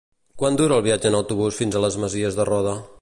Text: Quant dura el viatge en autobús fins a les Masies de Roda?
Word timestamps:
Quant 0.43 0.55
dura 0.61 0.79
el 0.79 0.85
viatge 0.87 1.11
en 1.11 1.17
autobús 1.19 1.59
fins 1.61 1.77
a 1.77 1.83
les 1.85 1.99
Masies 2.05 2.39
de 2.41 2.49
Roda? 2.51 2.75